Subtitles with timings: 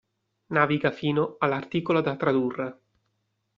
[0.47, 2.79] Naviga fino all'articolo da tradurre.